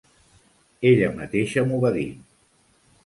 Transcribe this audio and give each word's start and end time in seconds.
Ella 0.91 1.11
mateixa 1.19 1.65
m'ho 1.67 1.81
va 1.85 1.93
dir. 1.99 2.09